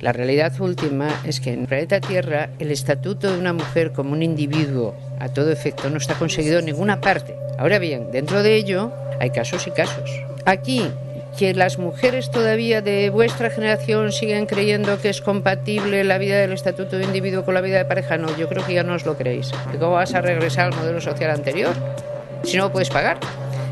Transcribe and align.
La 0.00 0.12
realidad 0.12 0.58
última 0.60 1.10
es 1.24 1.40
que 1.40 1.52
en 1.52 1.60
el 1.60 1.66
planeta 1.66 2.00
Tierra 2.00 2.48
el 2.58 2.70
estatuto 2.70 3.30
de 3.30 3.38
una 3.38 3.52
mujer 3.52 3.92
como 3.92 4.12
un 4.12 4.22
individuo 4.22 4.94
a 5.20 5.28
todo 5.28 5.52
efecto 5.52 5.90
no 5.90 5.98
está 5.98 6.14
conseguido 6.14 6.60
en 6.60 6.64
ninguna 6.64 7.02
parte. 7.02 7.36
Ahora 7.58 7.78
bien, 7.78 8.10
dentro 8.10 8.42
de 8.42 8.54
ello 8.54 8.92
hay 9.20 9.28
casos 9.28 9.66
y 9.66 9.70
casos. 9.70 10.10
Aquí, 10.46 10.86
que 11.38 11.52
las 11.52 11.78
mujeres 11.78 12.30
todavía 12.30 12.80
de 12.80 13.10
vuestra 13.10 13.50
generación 13.50 14.10
siguen 14.10 14.46
creyendo 14.46 14.98
que 14.98 15.10
es 15.10 15.20
compatible 15.20 16.02
la 16.02 16.16
vida 16.16 16.38
del 16.38 16.54
estatuto 16.54 16.96
de 16.96 17.04
individuo 17.04 17.44
con 17.44 17.52
la 17.52 17.60
vida 17.60 17.76
de 17.76 17.84
pareja, 17.84 18.16
no, 18.16 18.34
yo 18.38 18.48
creo 18.48 18.64
que 18.64 18.72
ya 18.72 18.84
no 18.84 18.94
os 18.94 19.04
lo 19.04 19.18
creéis. 19.18 19.50
¿Cómo 19.78 19.92
vas 19.92 20.14
a 20.14 20.22
regresar 20.22 20.72
al 20.72 20.78
modelo 20.78 21.02
social 21.02 21.30
anterior 21.30 21.74
si 22.42 22.56
no 22.56 22.72
puedes 22.72 22.88
pagar? 22.88 23.18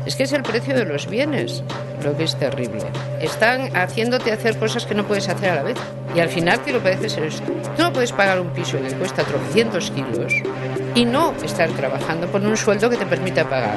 Es 0.07 0.15
que 0.15 0.23
es 0.23 0.31
el 0.31 0.41
precio 0.41 0.73
de 0.73 0.85
los 0.85 1.07
bienes 1.07 1.63
lo 2.01 2.15
que 2.15 2.23
es 2.23 2.37
terrible. 2.37 2.79
Están 3.19 3.75
haciéndote 3.75 4.31
hacer 4.31 4.57
cosas 4.57 4.85
que 4.85 4.95
no 4.95 5.05
puedes 5.05 5.27
hacer 5.27 5.49
a 5.49 5.55
la 5.55 5.63
vez. 5.63 5.77
Y 6.15 6.21
al 6.21 6.29
final, 6.29 6.61
¿qué 6.63 6.71
lo 6.71 6.79
parece 6.79 7.09
ser 7.09 7.25
esto? 7.25 7.43
Tú 7.75 7.83
no 7.83 7.91
puedes 7.91 8.13
pagar 8.13 8.39
un 8.39 8.47
piso 8.51 8.81
que 8.81 8.89
cuesta 8.95 9.25
300 9.25 9.91
kilos 9.91 10.33
y 10.95 11.03
no 11.03 11.33
estar 11.43 11.69
trabajando 11.71 12.27
por 12.27 12.39
un 12.39 12.55
sueldo 12.55 12.89
que 12.89 12.95
te 12.95 13.05
permita 13.05 13.49
pagar. 13.49 13.75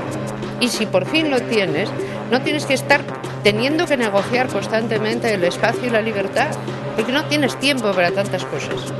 Y 0.60 0.68
si 0.68 0.86
por 0.86 1.04
fin 1.04 1.32
lo 1.32 1.40
tienes, 1.40 1.90
no 2.30 2.40
tienes 2.42 2.64
que 2.64 2.74
estar 2.74 3.00
teniendo 3.42 3.86
que 3.86 3.96
negociar 3.96 4.46
constantemente 4.46 5.34
el 5.34 5.42
espacio 5.42 5.88
y 5.88 5.90
la 5.90 6.00
libertad, 6.00 6.54
porque 6.94 7.10
no 7.10 7.24
tienes 7.24 7.58
tiempo 7.58 7.90
para 7.92 8.12
tantas 8.12 8.44
cosas. 8.44 8.94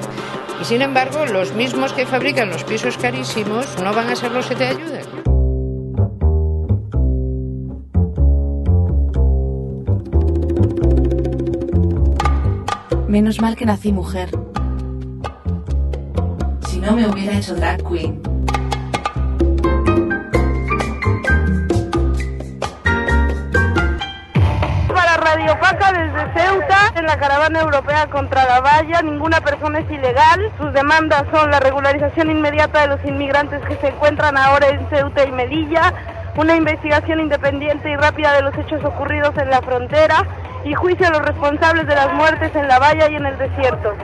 Y 0.61 0.65
sin 0.65 0.83
embargo, 0.83 1.25
los 1.27 1.53
mismos 1.53 1.92
que 1.92 2.06
fabrican 2.06 2.51
los 2.51 2.65
pisos 2.65 2.98
carísimos 2.98 3.78
no 3.78 3.95
van 3.95 4.09
a 4.09 4.17
ser 4.17 4.33
los 4.33 4.47
que 4.47 4.56
te 4.56 4.67
ayuden. 4.67 5.30
Menos 13.11 13.41
mal 13.41 13.56
que 13.56 13.66
nací 13.66 13.91
mujer. 13.91 14.30
Si 16.69 16.78
no 16.78 16.92
me 16.92 17.08
hubiera 17.08 17.36
hecho 17.36 17.56
drag 17.56 17.83
queen. 17.83 18.22
Para 24.94 25.17
Radio 25.17 25.58
Paca 25.58 25.92
desde 25.92 26.33
Ceuta, 26.34 26.92
en 26.94 27.06
la 27.06 27.19
caravana 27.19 27.62
europea 27.62 28.08
contra 28.08 28.44
la 28.44 28.61
valla, 28.61 29.02
ninguna 29.02 29.41
persona 29.41 29.80
es 29.80 29.91
ilegal. 29.91 30.52
Sus 30.56 30.72
demandas 30.72 31.24
son 31.33 31.50
la 31.50 31.58
regularización 31.58 32.30
inmediata 32.30 32.83
de 32.83 32.97
los 32.97 33.05
inmigrantes 33.05 33.61
que 33.67 33.74
se 33.78 33.89
encuentran 33.89 34.36
ahora 34.36 34.69
en 34.69 34.89
Ceuta 34.89 35.24
y 35.24 35.33
Melilla, 35.33 35.92
una 36.36 36.55
investigación 36.55 37.19
independiente 37.19 37.91
y 37.91 37.97
rápida 37.97 38.34
de 38.34 38.42
los 38.42 38.56
hechos 38.56 38.84
ocurridos 38.84 39.36
en 39.36 39.50
la 39.50 39.61
frontera 39.62 40.24
y 40.64 40.75
juicio 40.75 41.06
a 41.06 41.11
los 41.11 41.22
responsables 41.22 41.86
de 41.86 41.94
las 41.94 42.12
muertes 42.14 42.55
en 42.55 42.69
la 42.69 42.78
valla 42.78 43.11
y 43.11 43.14
en 43.14 43.27
el 43.27 43.39
desierto. 43.39 43.94